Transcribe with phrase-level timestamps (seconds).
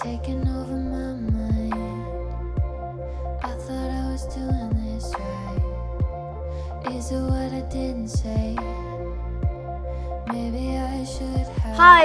[0.00, 0.16] 嗨，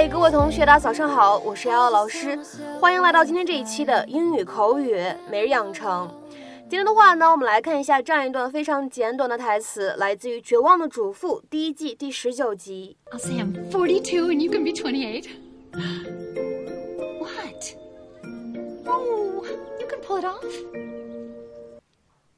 [0.08, 2.36] 各位同学，大家早上好，我是瑶瑶老师，
[2.80, 4.96] 欢迎来到今天这一期的英语口语
[5.30, 6.10] 每日养成。
[6.68, 12.96] 今天的话呢，我们来看一下这样一段非常简短的台词，来自于《绝望的主妇》第一季第十九集。
[13.12, 15.28] I'll say I'm forty-two and you can be 28.
[17.53, 17.75] what?
[18.85, 19.45] Oh,
[19.79, 20.45] you can pull it off.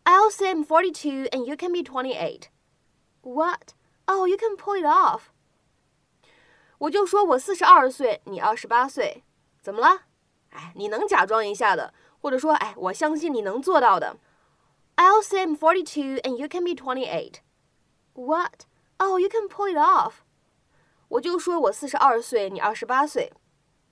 [0.06, 2.50] I'll say I'm 42 and you can be 28.
[3.22, 3.74] What?
[4.08, 5.32] Oh, you can pull it off.
[6.80, 9.24] 我就说我四十二岁，你二十八岁，
[9.62, 10.02] 怎么了？
[10.50, 14.18] 哎，你能假装一下的，或者说，哎，我相信你能做到的。
[14.96, 17.36] I'll say I'm 42 and you can be 28.
[18.14, 18.66] What?
[18.98, 20.24] Oh, you can pull it off.
[21.08, 23.32] 我就说我四十二岁，你二十八岁，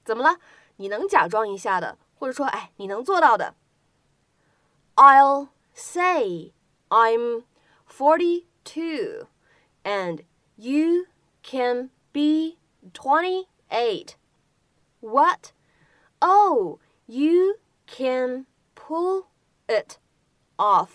[0.03, 0.39] 怎么了？
[0.77, 3.55] 你能假装一下的，或者说，哎，你能做到的。
[4.95, 6.53] I'll say
[6.89, 7.44] I'm
[7.88, 9.27] 42
[9.83, 10.23] and
[10.55, 11.05] you
[11.41, 12.58] can be
[12.94, 14.16] 28.
[14.99, 15.53] What?
[16.19, 19.27] Oh, you can pull
[19.67, 19.97] it
[20.58, 20.89] off.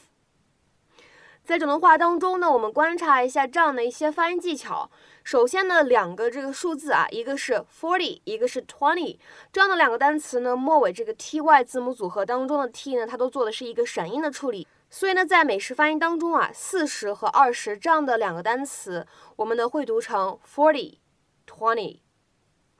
[1.50, 4.88] 在整段话当中呢，我们观察一下这样的一些发音技巧。
[5.24, 9.18] 首先呢，两个这个数字啊，一个是 forty，一个是 twenty，
[9.52, 14.68] 这样的两个单词呢，末尾这个 ty 字母组合当中的 t 呢，它都做的是一个闪音的处理。
[14.92, 21.00] 所以呢，在美式发音当中啊，四十和二十这样的两个单词，我们呢会读成 forty
[21.48, 22.02] twenty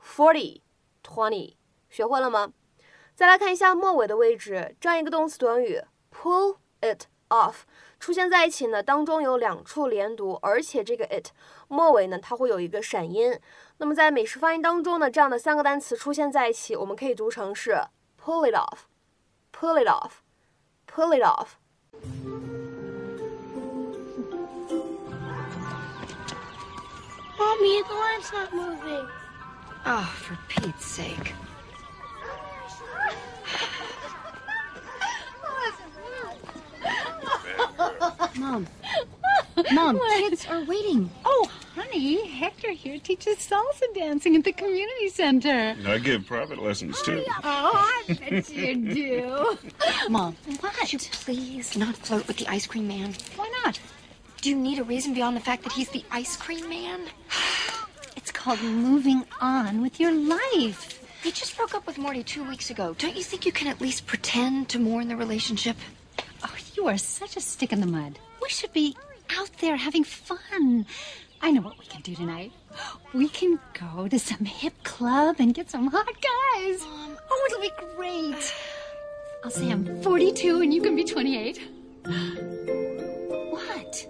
[0.00, 0.60] forty
[1.04, 1.56] twenty，
[1.88, 2.52] 学会了吗？
[3.16, 5.82] 再来看一下末尾的位置，这样一个动词短语
[6.14, 7.61] pull it off
[7.99, 11.29] 出现在一起呢，当中有两处连读，而且这个 it
[11.67, 13.39] 末尾呢它会有一个闪音。
[13.77, 17.81] 那么在美式发音当中呢，这样的三个单词出现在一起，我们可以读成是
[18.23, 21.55] pull it off，pull it off，pull it off。
[27.37, 29.07] Mommy, the line's not moving.
[29.85, 31.33] Oh, for Pete's sake.
[38.40, 38.66] Mom.
[39.72, 41.10] Mom, kids are waiting.
[41.26, 45.76] Oh, honey, Hector here teaches salsa dancing at the community center.
[45.86, 47.22] I give private lessons too.
[47.44, 49.58] Oh, I bet you do.
[50.08, 53.14] Mom, could you please not flirt with the ice cream man?
[53.36, 53.78] Why not?
[54.40, 57.00] Do you need a reason beyond the fact that he's the ice cream man?
[58.16, 61.00] It's called moving on with your life.
[61.24, 62.94] You just broke up with Morty two weeks ago.
[62.98, 65.76] Don't you think you can at least pretend to mourn the relationship?
[66.42, 68.18] Oh, you are such a stick in the mud.
[68.41, 68.95] We should be
[69.37, 70.85] out there having fun.
[71.41, 72.51] I know what we can do tonight.
[73.13, 76.81] We can go to some hip club and get some hot guys.
[77.29, 78.53] Oh, it'll be great.
[79.43, 81.59] I'll say I'm 42 and you can be 28.
[83.51, 84.07] What?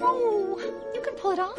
[0.00, 0.58] Oh,
[0.94, 1.58] you can pull it off.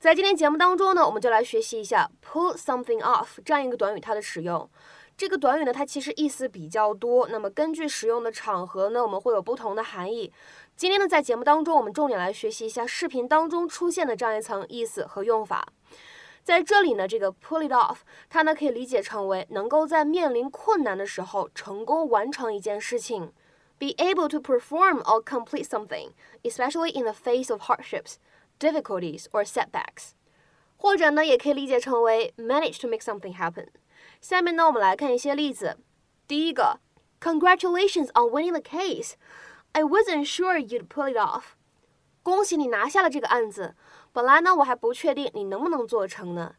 [0.00, 4.70] 在今天节目当中呢，我们就来学习一下 pull something off 这样一个短语它的使用。
[5.15, 10.31] 这个短语呢，它其实意思比较多，那么根据使用的场合呢，我们会有不同的含义。
[10.75, 15.67] 今天呢，在节目当中，我们重点来学习一下视频当中出现的这样一层意思和用法。
[16.43, 17.97] 在这里呢，这个 pull it off，
[18.27, 23.31] 它呢可以理解成为能够在面临困难的时候成功完成一件事情
[23.77, 26.09] ，be able to perform or complete something,
[26.41, 28.15] especially in the face of hardships,
[28.59, 30.13] difficulties or setbacks。
[30.75, 33.67] 或者呢，也可以理解成为 manage to make something happen。
[34.21, 35.77] 下面呢，我们来看一些例子。
[36.27, 36.79] 第一个
[37.19, 39.13] ，Congratulations on winning the case.
[39.73, 41.55] I wasn't sure you'd pull it off.
[42.21, 43.75] 恭喜你拿下了这个案子。
[44.11, 46.55] 本来呢，我还不确定你能不能做成呢。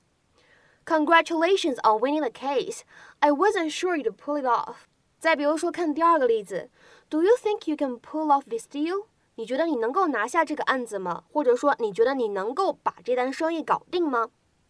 [0.85, 2.81] Congratulations on winning the case.
[3.21, 4.85] I wasn't sure you'd pull it off.
[5.19, 6.69] 再比如说，看第二个例子
[7.09, 9.07] ，Do you think you can pull off this deal?
[9.37, 11.25] 你觉得你能够拿下这个案子吗？
[11.33, 14.29] 或者说，你觉得你能够把这单生意搞定吗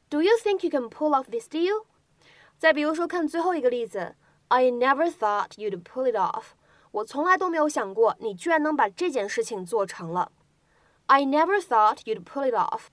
[0.09, 1.87] ？Do you think you can pull off this deal?
[2.65, 4.15] 再比如说，看最后一个例子
[4.49, 6.45] ，I never thought you'd pull it off。
[6.93, 10.33] 我从来都没有想过你居然能把这件事情做成了。
[11.05, 12.85] I never thought you'd pull it off。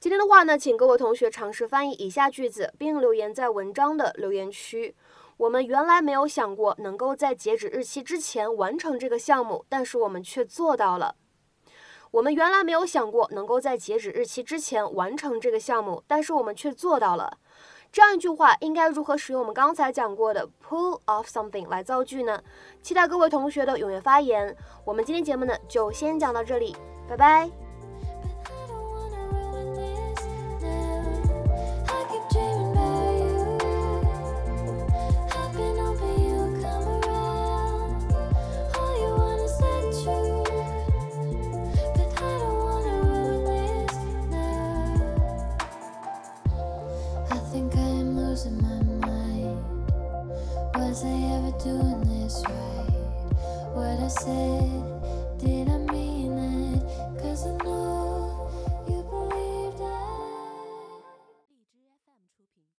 [0.00, 4.96] 今天的话呢，请各位同学尝试翻译以下句子，并留言在文章的留言区。
[5.36, 11.14] 我们原来没有想过能够在截止日期之前完成这个项目，但是我们却做到了。
[12.10, 17.38] 我们原来没有想过能够在截止日期之前完成这个项目，但是我们却做到了。
[17.94, 22.42] 这样一句话应该如何使用我们刚才讲过的 pull off something 来造句呢？
[22.82, 24.56] 期待各位同学的踊跃发言。
[24.84, 26.74] 我们今天节目呢就先讲到这里，
[27.08, 27.63] 拜拜。
[54.04, 55.83] I said, Did I?